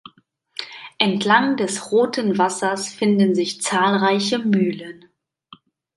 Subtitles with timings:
[0.97, 5.05] Entlang des "Roten Wassers" finden sich zahlreiche Mühlen.